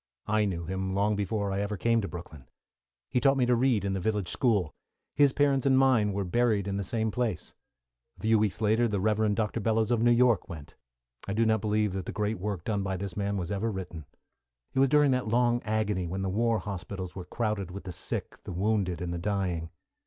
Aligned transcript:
I 0.25 0.45
knew 0.45 0.65
him 0.65 0.95
long 0.95 1.15
before 1.15 1.51
I 1.51 1.59
ever 1.61 1.77
came 1.77 2.01
to 2.01 2.07
Brooklyn. 2.07 2.47
He 3.11 3.19
taught 3.19 3.37
me 3.37 3.45
to 3.45 3.53
read 3.55 3.85
in 3.85 3.93
the 3.93 3.99
village 3.99 4.29
school. 4.29 4.73
His 5.13 5.31
parents 5.31 5.67
and 5.67 5.77
mine 5.77 6.11
were 6.11 6.23
buried 6.23 6.67
in 6.67 6.77
the 6.77 6.83
same 6.83 7.11
place. 7.11 7.53
A 8.17 8.21
few 8.23 8.39
weeks 8.39 8.61
later, 8.61 8.87
the 8.87 8.99
Rev. 8.99 9.35
Dr. 9.35 9.59
Bellows 9.59 9.91
of 9.91 10.01
New 10.01 10.09
York 10.09 10.49
went. 10.49 10.73
I 11.27 11.33
do 11.33 11.45
not 11.45 11.61
believe 11.61 11.93
that 11.93 12.07
the 12.07 12.11
great 12.11 12.39
work 12.39 12.63
done 12.63 12.81
by 12.81 12.97
this 12.97 13.13
good 13.13 13.19
man 13.19 13.37
was 13.37 13.51
ever 13.51 13.69
written. 13.71 14.05
It 14.73 14.79
was 14.79 14.89
during 14.89 15.11
that 15.11 15.27
long 15.27 15.61
agony 15.65 16.07
when 16.07 16.23
the 16.23 16.29
war 16.29 16.57
hospitals 16.57 17.13
were 17.15 17.25
crowded 17.25 17.69
with 17.69 17.83
the 17.83 17.91
sick, 17.93 18.39
the 18.43 18.51
wounded, 18.53 19.01
and 19.01 19.13
the 19.13 19.19
dying. 19.19 19.69